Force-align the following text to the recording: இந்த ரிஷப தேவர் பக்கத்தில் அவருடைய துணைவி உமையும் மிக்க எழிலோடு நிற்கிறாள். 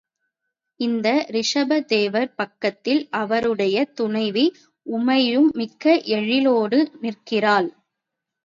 இந்த 0.79 1.07
ரிஷப 1.31 1.77
தேவர் 1.85 2.31
பக்கத்தில் 2.35 3.07
அவருடைய 3.11 3.85
துணைவி 3.93 4.45
உமையும் 4.85 5.49
மிக்க 5.53 5.85
எழிலோடு 6.11 6.79
நிற்கிறாள். 7.01 7.69